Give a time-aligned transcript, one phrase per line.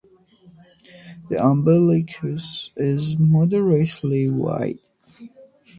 [1.29, 4.79] The umbilicus is moderately wide.